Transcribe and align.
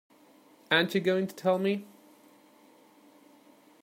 Aren't 0.71 0.95
you 0.95 0.99
going 1.01 1.27
to 1.27 1.35
tell 1.35 1.59
me? 1.59 1.85